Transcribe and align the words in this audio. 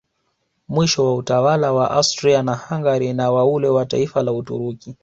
Mwisho 0.69 1.05
wa 1.05 1.15
utawala 1.15 1.71
wa 1.73 1.91
Austria 1.91 2.43
naHungaria 2.43 3.13
na 3.13 3.31
wa 3.31 3.45
ule 3.45 3.69
wa 3.69 3.85
taifa 3.85 4.23
la 4.23 4.33
Uturuki 4.33 4.95